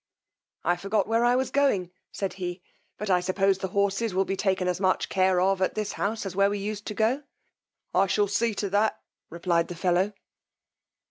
I 0.63 0.77
forgot 0.77 1.07
where 1.07 1.23
I 1.23 1.35
was 1.35 1.51
going, 1.51 1.91
said 2.11 2.33
he, 2.41 2.63
but 2.97 3.11
I 3.11 3.19
suppose 3.19 3.59
the 3.59 3.67
horses 3.67 4.15
will 4.15 4.25
be 4.25 4.35
taken 4.35 4.67
as 4.67 4.79
much 4.79 5.09
care 5.09 5.39
of 5.39 5.61
at 5.61 5.75
this 5.75 5.91
house 5.91 6.25
as 6.25 6.35
where 6.35 6.49
we 6.49 6.57
used 6.57 6.87
to 6.87 6.95
go. 6.95 7.21
I 7.93 8.07
shall 8.07 8.27
see 8.27 8.55
to 8.55 8.69
that, 8.71 8.99
replied 9.29 9.67
the 9.67 9.75
fellow. 9.75 10.13